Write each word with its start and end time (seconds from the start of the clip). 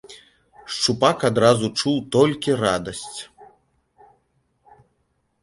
Шчупак 0.75 1.19
адразу 1.29 1.69
чуў 1.81 1.97
толькі 2.15 2.57
радасць. 2.65 3.19